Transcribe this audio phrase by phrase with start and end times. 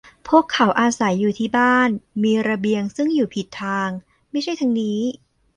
[0.27, 1.89] พวกเขาอาศัยอยู่ที่บ้าน
[2.23, 3.89] มีระเบียง ซึ่งอยู่ผิดทาง
[4.31, 4.99] ไม่ใช่ทางนี้